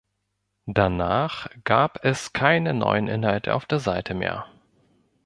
Danach 0.65 1.47
gab 1.63 2.03
es 2.03 2.33
keine 2.33 2.73
neuen 2.73 3.07
Inhalte 3.07 3.53
auf 3.53 3.67
der 3.67 3.77
Seite 3.77 4.15
mehr. 4.15 4.47